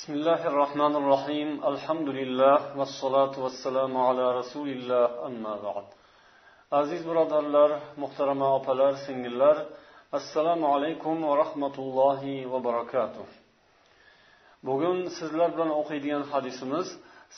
[0.00, 5.86] بسم الله الرحمن الرحيم الحمد لله والصلاة والسلام على رسول الله أما بعد
[6.70, 9.56] aziz birodarlar muhtarama opalar singillar
[10.12, 13.26] assalomu alaykum va rahmatullohi va barakatuh
[14.68, 16.88] bugun sizlar bilan o'qiydigan hadisimiz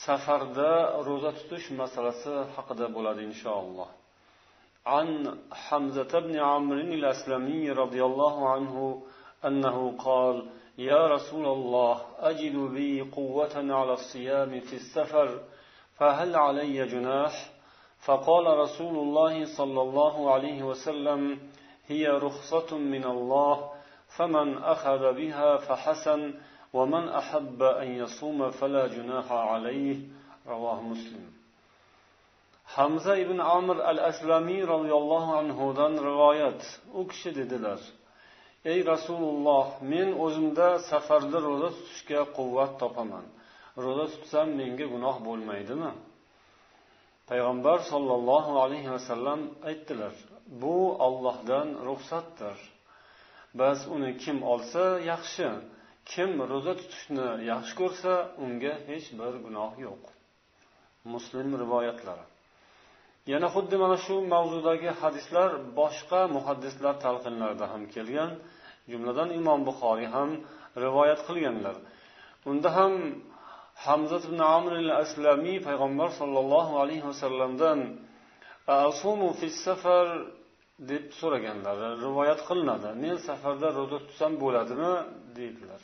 [0.05, 0.71] safarda
[1.07, 3.89] ro'za tutish masalasi haqida bo'ladi inshaalloh
[4.95, 5.07] عن
[5.65, 8.75] حمزة بن عمرو الأسلمي رضي الله عنه
[9.47, 10.35] أنه قال
[10.78, 15.40] يا رسول الله أجد بي قوة على الصيام في السفر
[15.96, 17.50] فهل علي جناح؟
[18.04, 21.38] فقال رسول الله صلى الله عليه وسلم
[21.86, 23.70] هي رخصة من الله
[24.16, 26.34] فمن أخذ بها فحسن
[26.72, 29.96] ومن أحب أن يصوم فلا جناح عليه
[30.46, 31.34] رواه مسلم.
[32.64, 36.62] hamza ibn amir al aslamiy roziyallohu anhudan rivoyat
[36.94, 37.78] u kishi dedilar
[38.72, 43.26] ey rasululloh men o'zimda safarda ro'za tutishga quvvat topaman.
[43.84, 45.92] Ro'za tutsam menga gunoh bo'lmaydimi?
[47.30, 50.14] Payg'ambar sollallohu alayhi vasallam aytdilar
[50.62, 52.58] bu ollohdan ruxsatdir.
[53.60, 55.48] Bas uni kim olsa yaxshi
[56.12, 58.12] kim ro'za tutishni yaxshi ko'rsa
[58.44, 60.02] unga hech bir gunoh yo'q.
[61.14, 62.26] Muslim rivoyatlari.
[63.32, 65.50] Yana xuddi mana shu mavzudagi hadislar
[65.80, 68.30] boshqa muhaddislar talqinlarida ham kelgan.
[68.90, 70.30] Jumladan imom buxoriy ham
[70.84, 71.76] rivoyat qilganlar.
[72.50, 72.92] Unda ham
[73.86, 77.78] hamza ibn amr al aslamiy payg'ambar sollallohu alayhi vasallamdan
[78.88, 80.06] asumu fi safar
[80.90, 81.76] deb so'raganlar
[82.06, 82.88] rivoyat qilinadi.
[83.04, 84.94] Men safarda ro'za tutsam bo'ladimi?
[85.38, 85.82] deydilar.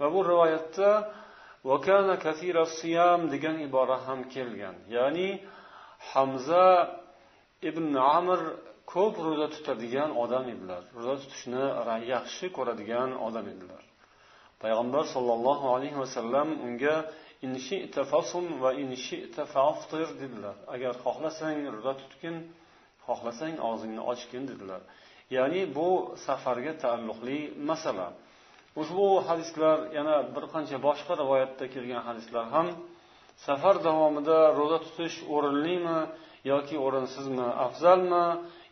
[0.00, 0.90] Va bu rivoyatda
[1.70, 4.76] vakana kasira siyam degan ibora ham kelgan.
[4.96, 5.28] Ya'ni
[6.10, 6.66] hamza
[7.68, 8.40] ibn amr
[8.92, 10.82] ko'p ro'za tutadigan odam edilar.
[10.96, 11.64] Ro'za tutishni
[12.14, 13.82] yaxshi ko'radigan odam edilar.
[14.62, 16.96] Payg'ambar sollallohu alayhi vasallam unga
[18.62, 18.70] va
[20.22, 20.56] dedilar.
[20.74, 22.36] Agar xohlasang ro'za tutgin
[23.06, 24.80] xohlasang og'zingni ochgin dedilar.
[25.36, 25.88] Ya'ni bu
[26.26, 27.38] safarga taalluqli
[27.70, 28.08] masala.
[28.80, 32.66] Ushbu hadislar yana bir qancha boshqa rivoyatda kelgan hadislar ham
[33.46, 35.98] safar davomida ro'za tutish o'rinlimi
[36.52, 38.24] yoki o'rinsizmi afzalmi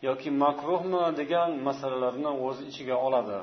[0.09, 3.39] yoki makruhmi degan masalalarni o'z ichiga oladi.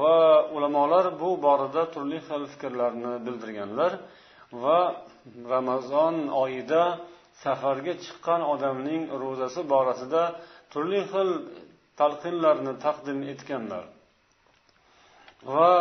[0.00, 0.18] Va
[0.56, 3.92] ulamolar bu borada turli xil fikrlarni bildirganlar
[4.62, 4.80] va
[5.54, 6.82] ramazon oyida
[7.44, 10.22] safarga chiqqan odamning ro'zasi borasida
[10.72, 11.30] turli xil
[12.00, 13.84] talqinlarni taqdim etganlar.
[15.54, 15.72] Va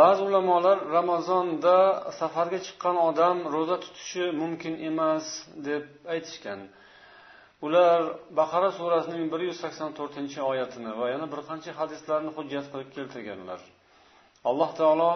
[0.00, 1.76] ba'zi ulamolar ramazonda
[2.20, 5.26] safarga chiqqan odam ro'za tutishi mumkin emas
[5.68, 5.84] deb
[6.14, 6.60] aytishgan.
[7.66, 8.00] Ular
[8.38, 13.60] baqara surasining bir yuz sakson to'rtinchi oyatini va yana bir qancha hadislarni hujjat qilib keltirganlar.
[14.48, 15.12] Alloh taolo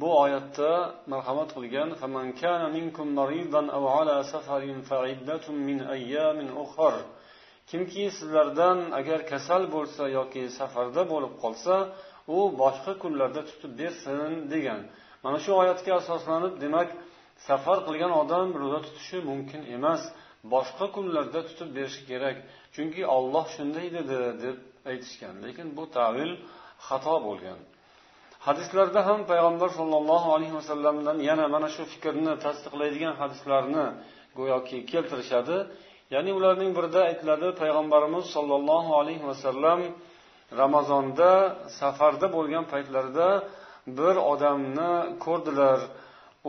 [0.00, 0.70] bu oyatda
[1.12, 1.88] marhamat qilgan
[7.70, 11.74] kimki sizlardan agar kasal bo'lsa yoki safarda bo'lib qolsa
[12.36, 14.80] u boshqa kunlarda tutib bersin degan.
[15.24, 16.88] Mana shu oyatga asoslanib demak
[17.48, 20.02] safar qilgan odam ro'za tutishi mumkin emas.
[20.54, 22.36] Boshqa kunlarda tutib berish kerak.
[22.74, 24.56] Chunki olloh shunday dedi deb
[24.90, 25.34] aytishgan.
[25.44, 26.32] Lekin bu tavil
[26.86, 27.58] xato bo'lgan.
[28.46, 33.86] Hadislarda ham payg'ambar sollallohu alayhi vasallamdan yana mana shu fikrni tasdiqlaydigan hadislarni
[34.38, 35.56] go'yoki keltirishadi.
[36.14, 39.80] Ya'ni ularning birida aytiladi payg'ambarimiz sollallohu alayhi vasallam
[40.60, 41.30] ramazonda
[41.80, 43.28] safarda bo'lgan paytlarida
[43.98, 44.92] bir odamni
[45.24, 45.78] ko'rdilar.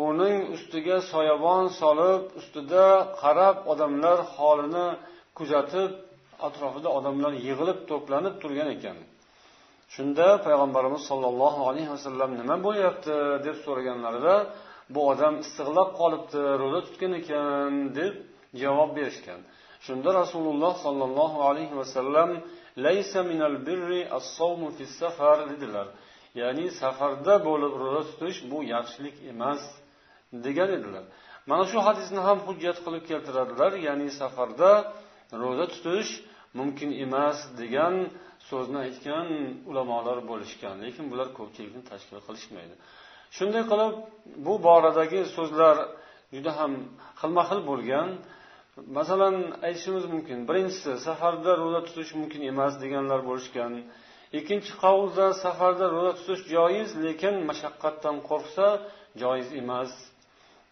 [0.07, 2.85] Uning ustiga soyabon solib ustida
[3.21, 4.87] qarab odamlar holini
[5.37, 5.91] kuzatib
[6.47, 8.97] atrofida odamlar yig'ilib to'planib turgan ekan.
[9.95, 13.15] Shunda payg'ambarimiz sollallohu alayhi vasallam nima bo'lyapti
[13.45, 14.35] deb so'raganlarida
[14.93, 18.13] bu odam istig'lab qolibdi ro'za tutgan ekan deb
[18.61, 19.41] javob berishgan.
[19.85, 22.29] Shunda rasululloh sollallohu alayhi vasallam
[22.85, 25.87] laysa minal birri as-sawmu fi safar dedilar.
[26.41, 29.61] Ya'ni safarda bo'lib ro'za tutish bu yaxshilik emas.
[30.45, 31.05] Degan edilar.
[31.49, 34.71] Mana shu hadisni ham hujjat qilib keltiradilar ya'ni safarda
[35.41, 36.11] ro'za tutish
[36.59, 37.95] mumkin emas degan
[38.49, 39.27] so'zni aytgan
[39.69, 40.75] ulamolar bo'lishgan.
[40.85, 42.75] Lekin bular ko'pchilikni tashkil qilishmaydi.
[43.37, 43.93] Shunday qilib
[44.45, 45.75] bu boradagi so'zlar
[46.35, 46.71] juda ham
[47.21, 48.09] xilma xil bo'lgan.
[48.97, 49.35] Masalan
[49.67, 50.37] aytishimiz mumkin.
[50.49, 53.71] Birinchisi safarda ro'za tutish mumkin emas deganlar bo'lishgan.
[54.39, 58.67] Ikkinchi qavulda safarda ro'za tutish joiz lekin mashaqqatdan qo'rqsa
[59.21, 59.91] joiz emas.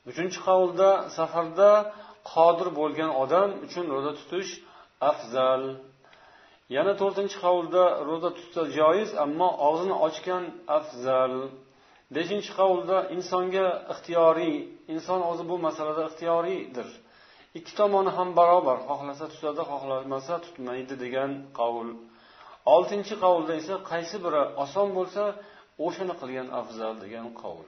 [0.09, 1.71] Uchinchi qavlda safarda
[2.31, 4.51] qodir bo'lgan odam uchun ro'za tutish
[5.11, 5.63] afzal.
[6.75, 10.43] Yana to'rtinchi qavlda ro'za tutsa joiz ammo og'zini ochgan
[10.77, 11.33] afzal.
[12.15, 14.55] Beshinchi qavlda insonga ixtiyoriy
[14.93, 16.89] inson o'zi bu masalada ixtiyoriydir
[17.57, 21.89] ikki tomoni ham barobar xohlasa tutadi xohlamasa tutmaydi degan qavul
[22.75, 25.23] oltinchi qavulda esa qaysi biri oson bo'lsa
[25.85, 27.67] o'shani qilgan afzal degan qavul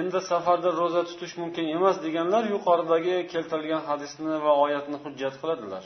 [0.00, 5.84] endi safarda ro'za tutish mumkin emas deganlar yuqoridagi keltirilgan hadisni va oyatni hujjat qiladilar.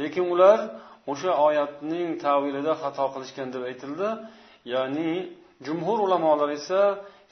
[0.00, 0.58] Lekin ular
[1.12, 4.08] o'sha oyatning tavilida xato qilishgan deb aytildi.
[4.74, 5.10] Ya'ni
[5.66, 6.80] jumhur ulamolar esa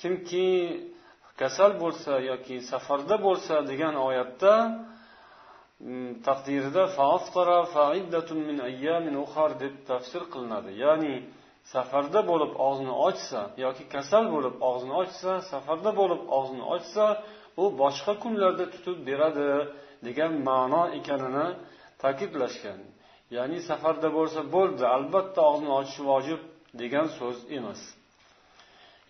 [0.00, 0.46] kimki
[1.40, 4.52] kasal bo'lsa yoki safarda bo'lsa degan oyatda
[5.86, 6.82] mm, taqdirida
[9.62, 10.70] deb tafsir qilinadi.
[10.84, 11.14] Ya'ni
[11.74, 17.04] safarda bo'lib og'zini ochsa yoki kasal bo'lib og'zini ochsa safarda bo'lib og'zini ochsa
[17.62, 19.48] u boshqa kunlarda tutib beradi
[20.06, 21.46] degan ma'no ekanini
[22.02, 22.80] ta'kidlashgan.
[23.36, 26.40] Ya'ni safarda bo'lsa bo'ldi albatta og'zini ochishi vojib
[26.80, 27.80] degan so'z emas.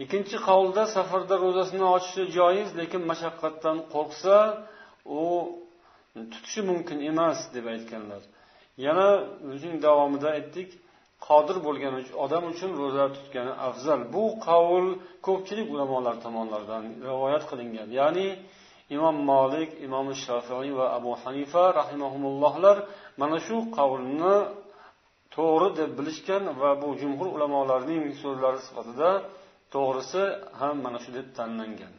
[0.02, 4.36] Ikkinchi qavlda safarda ro'zasini ochishi joiz lekin mashaqqatdan qo'rqsa
[5.20, 5.22] u
[6.32, 8.22] tutishi mumkin emas deb aytganlar.
[8.86, 9.08] Yana
[9.52, 10.68] o'zining davomida aytdik
[11.26, 11.94] qodir bo'lgan
[12.24, 14.00] odam uchun ro'za tutgani afzal.
[14.14, 14.86] Bu qavul
[15.26, 17.88] ko'pchilik ulamolar tomonidan rivoyat qilingan.
[18.00, 18.26] Ya'ni
[18.96, 22.76] imom molik imom shofiy va abu hanifa rahimahumullohlar
[23.20, 24.36] mana shu qavlni
[25.36, 29.10] to'g'ri deb bilishgan va bu jumhur ulamolarning so'zlari sifatida
[29.74, 30.22] to'g'risi
[30.60, 31.92] ham mana shu deb tanlangan.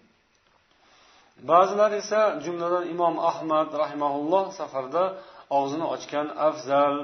[1.50, 5.04] Ba'zilar esa jumladan imom ahmad rahimaulloh safarda
[5.58, 6.96] og'zini ochgan afzal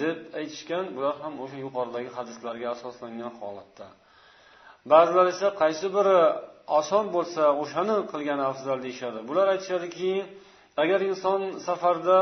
[0.00, 3.86] deb aytishgan bular ham o'sha yuqoridagi hadislarga asoslangan holatda.
[4.92, 6.18] Ba'zilar esa qaysi biri
[6.80, 9.18] oson bo'lsa o'shani qilgani afzal deyishadi.
[9.28, 10.12] Bular aytishadiki
[10.82, 12.18] agar inson safarda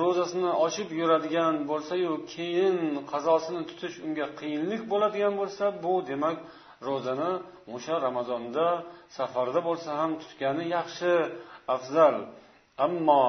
[0.00, 2.76] ro'zasini ochib yuradigan bo'lsayu keyin
[3.12, 6.36] qazosini tutish unga qiyinlik bo'ladigan bo'lsa bu demak
[6.88, 7.30] ro'zani
[7.74, 8.66] o'sha ramazonda
[9.18, 11.12] safarda bo'lsa ham tutgani yaxshi
[11.74, 12.16] afzal.
[12.86, 13.26] Ammo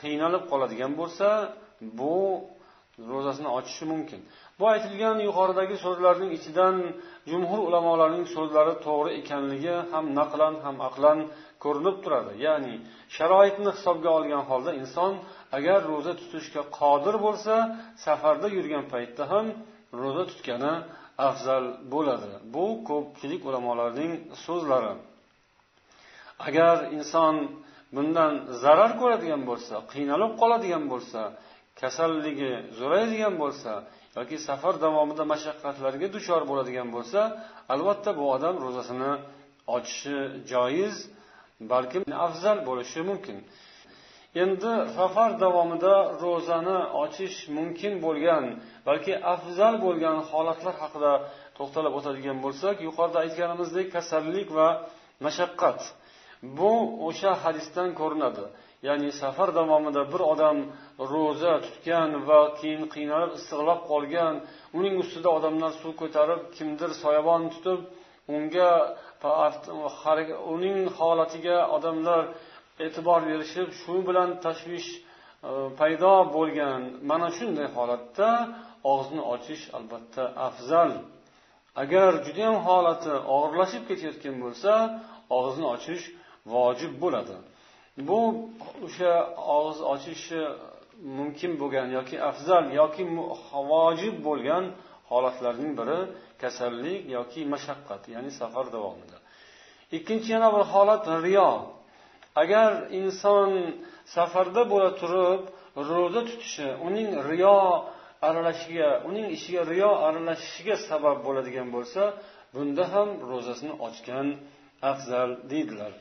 [0.00, 1.28] qiynalib qoladigan bo'lsa
[1.98, 2.16] bu
[3.10, 4.20] ro'zasini ochishi mumkin.
[4.58, 6.76] Bu aytilgan yuqoridagi so'zlarning ichidan
[7.30, 11.18] jumhur ulamolarning so'zlari to'g'ri ekanligi ham naqlan ham aqlan
[11.64, 12.32] ko'rinib turadi.
[12.46, 12.74] Ya'ni
[13.16, 15.12] sharoitni hisobga olgan holda inson
[15.58, 17.54] agar ro'za tutishga qodir bo'lsa
[18.04, 19.46] safarda yurgan paytda ham
[20.02, 20.74] ro'za tutgani
[21.28, 21.64] afzal
[21.94, 22.30] bo'ladi.
[22.54, 24.12] Bu ko'pchilik ulamolarning
[24.44, 24.92] so'zlari.
[26.48, 27.34] Agar inson
[27.94, 28.32] bundan
[28.62, 31.20] zarar ko'radigan bo'lsa qiynalib qoladigan bo'lsa
[31.80, 33.72] kasalligi zo'raydigan bo'lsa
[34.18, 37.20] yoki safar davomida mashaqqatlarga duchor bo'ladigan bo'lsa
[37.74, 39.12] albatta bu odam ro'zasini
[39.76, 40.16] ochishi
[40.52, 40.96] joiz
[41.72, 43.38] balkim afzal bo'lishi mumkin.
[44.42, 45.94] Endi safar davomida
[46.24, 48.44] ro'zani ochish mumkin bo'lgan
[48.88, 51.12] balki afzal bo'lgan holatlar haqida
[51.58, 54.68] to'xtalib o'tadigan bo'lsak yuqorida aytganimizdek kasallik va
[55.26, 55.80] mashaqqat.
[56.58, 56.72] Bu
[57.08, 58.44] o'sha hadisdan ko'rinadi.
[58.86, 60.58] Ya'ni safar davomida bir odam
[61.12, 64.34] ro'za tutgan va keyin qiynalib issiqlab qolgan
[64.78, 67.80] uning ustida odamlar suv ko'tarib kimdir soyabon tutib
[68.36, 68.70] unga
[70.54, 72.22] uning holatiga odamlar
[72.84, 76.80] e'tibor berishib shu bilan tashvish e, paydo bo'lgan.
[77.10, 78.28] Mana shunday holatda
[78.90, 80.90] og'izni ochish albatta afzal.
[81.82, 84.72] Agar judayam holati og'irlashib ketayotgan bo'lsa
[85.36, 86.04] og'izni ochish
[86.52, 87.36] vojib bo'ladi.
[88.08, 88.20] Bu
[88.86, 89.12] o'sha
[89.56, 90.40] og'iz ochishi
[91.18, 93.04] mumkin bo'lgan yoki afzal yoki
[93.70, 94.64] vojib bo'lgan
[95.10, 95.98] holatlarning biri
[96.42, 99.18] kasallik yoki mashaqqat ya'ni safar davomida.
[99.96, 101.50] Ikkinchi yana bir holat riyo.
[102.42, 102.70] Agar
[103.00, 103.50] inson
[104.16, 105.42] safarda bo'la turib
[105.88, 107.58] ro'za tutishi uning riyo
[108.28, 112.02] aralashishiga uning ishiga riyo aralashishiga sabab bo'ladigan bo'lsa
[112.54, 114.26] bunda ham ro'zasini ochgan
[114.90, 115.92] afzal deydilar.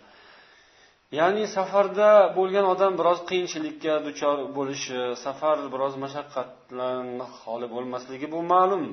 [1.20, 7.08] Ya'ni safarda bo'lgan odam biroz qiyinchilikka duchor bo'lishi safar biroz mashaqqatdan
[7.40, 8.84] xoli bo'lmasligi bu ma'lum.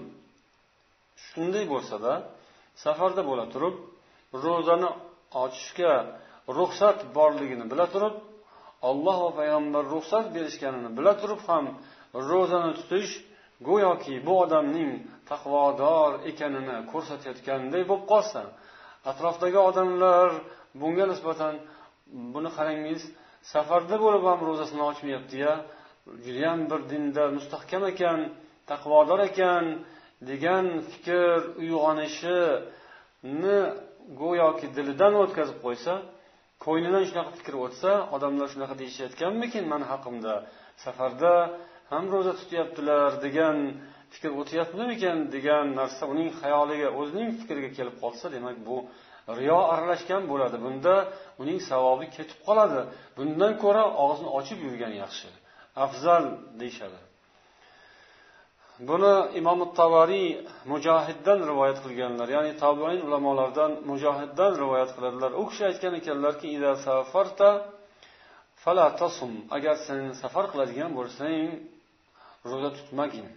[1.26, 2.12] Shunday bo'lsada
[2.84, 3.76] safarda bo'la turib
[4.44, 4.90] ro'zani
[5.44, 5.92] ochishga
[6.58, 8.14] ruxsat borligini bila turib
[8.88, 11.64] olloh va payg'ambar ruxsat berishganini bila turib ham
[12.30, 13.12] ro'zani tutish
[13.68, 14.90] go'yoki bu odamning
[15.30, 18.40] taqvodor ekanini ko'rsatayotganday bo'lib qolsa
[19.10, 20.28] atrofdagi odamlar
[20.80, 21.54] bunga nisbatan
[22.34, 23.00] buni qarangiz
[23.52, 25.52] safarda bo'lib ham ro'zasini ochmayaptiya
[26.24, 28.20] judayam bir dinda mustahkam ekan
[28.70, 29.64] taqvodor ekan
[30.30, 33.58] degan fikr uyg'onishini
[34.20, 35.92] go'yoki dilidan o'tkazib qo'ysa
[36.64, 40.34] ko'nglidan shunaqa fikr o'tsa odamlar shunaqa deyishayotganmikin mani haqimda
[40.84, 41.32] safarda
[41.92, 43.56] ham ro'za tutyaptilar degan
[44.14, 48.76] fikr o'tyaptimikan degan narsa uning xayoliga o'zining fikriga kelib qolsa demak bu
[49.39, 50.93] riyo aralashgan bo'ladi bunda
[51.41, 52.81] uning savobi ketib qoladi
[53.17, 55.29] bundan ko'ra og'zini ochib yurgan yaxshi
[55.85, 56.23] afzal
[56.59, 56.99] deyishadi
[58.89, 60.27] buni imom tavariy
[60.71, 66.47] mujohiddan rivoyat qilganlar ya'ni tabiin ulamolardan mujohiddan rivoyat qiladilar u kishi aytgan ekanlarki
[69.57, 71.47] agar sen safar qiladigan bo'lsang
[72.49, 73.27] ro'za tutmagin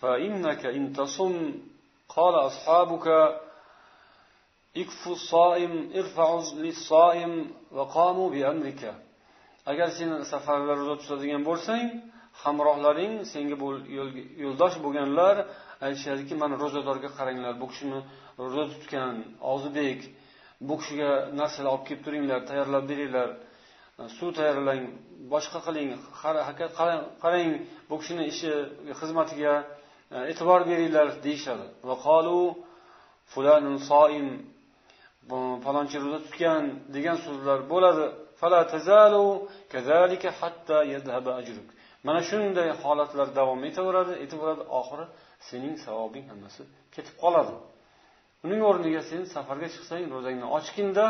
[0.00, 1.34] فإنك إن تصم
[2.08, 3.06] قال أصحابك
[4.83, 7.33] ikfu soim irfa'uz lis-soim
[7.75, 8.91] va qamu bi amrika
[9.71, 11.85] agar sen safarlar ro'za tutadigan bo'lsang
[12.43, 13.55] hamrohlaring senga
[14.43, 15.35] yo'ldosh bo'lganlar
[15.87, 17.99] aytishadiki mana ro'zadorga qaranglar bu kishini
[18.41, 19.15] ro'za tutgan
[19.51, 19.99] og'zibek
[20.67, 23.29] bu kishiga narsalar olib kelib turinglar tayyorlab beringlar
[24.17, 24.81] suv tayyorlang
[25.33, 25.89] boshqa qiling
[27.23, 27.51] qarang
[27.89, 28.51] bu kishini ishi
[28.99, 29.53] xizmatiga
[30.15, 31.65] e, e'tibor beringlar deyishadi.
[31.89, 31.95] Va
[33.89, 34.27] soim
[35.65, 36.63] falonchi ro'za tutgan
[36.95, 38.05] degan so'zlar bo'ladi.
[42.07, 45.05] Mana shunday holatlar davom etaveradi etaveradi oxiri
[45.49, 46.61] sening savobing hammasi
[46.95, 47.55] ketib qoladi.
[48.45, 51.05] Uning o'rniga sen safarga chiqsang ro'zangni ochginda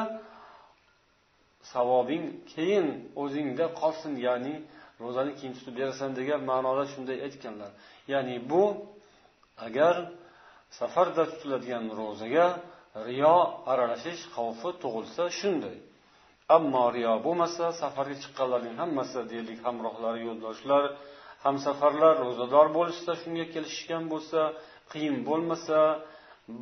[1.73, 2.87] savobing keyin
[3.23, 4.55] o'zingda qolsin ya'ni
[5.03, 7.71] ro'zani keyin tutib berasan degan ma'noda shunday aytganlar.
[8.13, 8.63] Ya'ni bu
[9.67, 9.95] agar
[10.79, 12.45] safarda tutiladigan ro'zaga
[12.95, 13.37] riyo
[13.71, 15.77] aralashish xavfi tug'ilsa shunday.
[16.57, 20.83] Ammo riyo bo'lmasa safarga chiqqanlarning hammasi deylik hamrohlari yo'ldoshlar
[21.45, 24.39] hamsafarlar ro'zador bo'lishsa shunga kelishishgan bo'lsa
[24.91, 25.79] qiyin bo'lmasa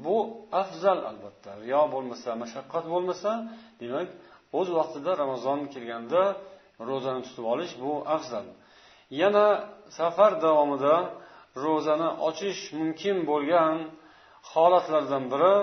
[0.05, 0.17] bu
[0.61, 1.51] afzal albatta.
[1.63, 3.31] Riyo bo'lmasa mashaqqat bo'lmasa
[3.81, 4.09] demak
[4.59, 6.21] o'z vaqtida ramazon kelganda
[6.89, 8.45] ro'zani tutib olish bu afzal.
[9.21, 9.47] Yana
[9.97, 10.95] safar davomida
[11.65, 13.75] ro'zani ochish mumkin bo'lgan
[14.51, 15.55] holatlardan biri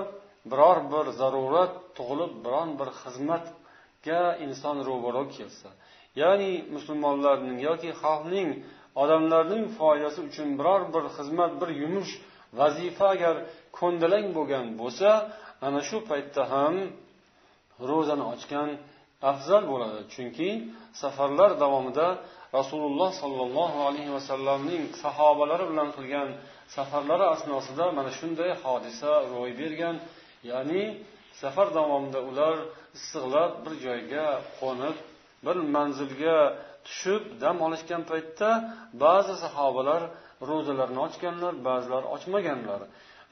[0.50, 5.68] biror bir zarurat tug'ilib biron bir xizmatga inson ro'baro kelsa
[6.20, 8.50] ya'ni musulmonlarning yoki xalqning
[9.02, 12.12] odamlarning foydasi uchun biror bir xizmat bir yumush
[12.58, 13.36] vazifa agar
[13.78, 15.08] ko'ndalang bo'lgan bo'lsa
[15.66, 16.74] ana shu paytda ham
[17.90, 18.70] ro'zani ochgan
[19.30, 20.00] afzal bo'ladi.
[20.14, 20.50] Chunki
[21.02, 22.08] safarlar davomida
[22.58, 26.28] rasululloh sollallohu alayhi vasallamning sahobalari bilan qilgan
[26.76, 29.96] safarlari asnosida mana shunday hodisa ro'y bergan
[30.50, 30.82] ya'ni
[31.40, 32.56] safar davomida ular
[32.96, 34.26] issiqlab bir joyga
[34.60, 34.96] qo'nib
[35.46, 36.38] bir manzilga
[36.86, 38.50] tushib dam olishgan paytda
[39.04, 40.02] ba'zi sahobalar
[40.50, 42.80] ro'zalarni ochganlar ba'zilar ochmaganlar.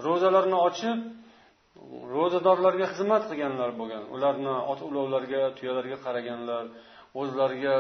[0.07, 0.99] Ro'zalarni ochib
[2.15, 4.03] ro'zadorlarga xizmat qilganlar bo'lgan.
[4.15, 6.65] Ularni ot ulovlarga tuyalarga qaraganlar
[7.21, 7.77] o'zlariga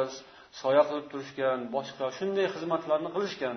[0.61, 3.57] soya qilib turishgan boshqa shunday xizmatlarni qilishgan.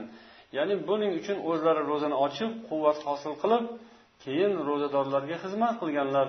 [0.58, 3.64] Ya'ni buning uchun o'zlari ro'zani ochib quvvat hosil qilib
[4.24, 6.28] keyin ro'zadorlarga xizmat qilganlar.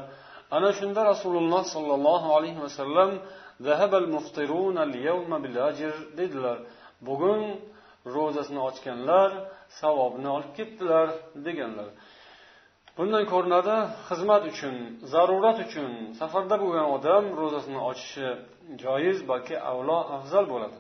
[0.57, 3.11] Ana shunda rasululloh sollallohu alayhi vasallam
[6.19, 6.59] dedilar.
[7.09, 7.43] Bugun
[8.15, 9.31] ro'zasini ochganlar
[9.81, 11.09] savobni olib ketdilar
[11.47, 11.89] deganlar.
[12.99, 13.77] Bundan ko'rinadi
[14.09, 14.75] xizmat uchun
[15.13, 15.91] zarurat uchun
[16.21, 18.29] safarda bo'lgan odam ro'zasini ochishi
[18.83, 20.79] joiz balki avlo afzal bo'ladi.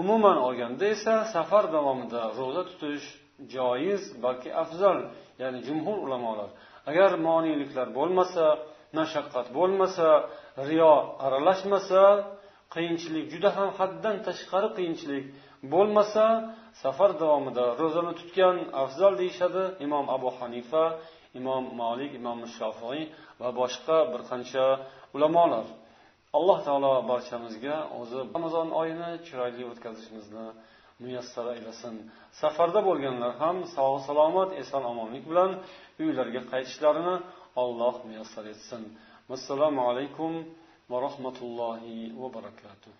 [0.00, 3.06] Umuman olganda esa safar davomida ro'za tutish
[3.54, 4.98] joiz balki afzal.
[5.42, 6.50] Ya'ni jumhur ulamolar.
[6.90, 8.44] Agar moniyliklar bo'lmasa
[8.98, 10.08] mashaqqat bo'lmasa
[10.68, 10.94] riyo
[11.26, 12.02] aralashmasa
[12.74, 15.24] qiyinchilik juda ham haddan tashqari qiyinchilik
[15.72, 16.24] bo'lmasa
[16.82, 20.84] safar davomida ro'zani tutgan afzal deyishadi imom abu hanifa
[21.40, 23.00] imom molik imom shofiy
[23.40, 24.64] va boshqa bir qancha
[25.16, 25.66] ulamolar.
[26.38, 30.46] Alloh taolo barchamizga o'zi ramazon oyini chiroyli o'tkazishimizni
[31.04, 31.94] muyassar aylasin
[32.40, 35.50] safarda bo'lganlar ham sog' salomat eson omonlik bilan
[36.02, 37.16] uylariga qaytishlarini
[37.62, 38.82] alloh muyassar etsin.
[39.36, 40.32] Assalomu alaykum
[40.90, 42.92] va rahmatullohi va barakatuh.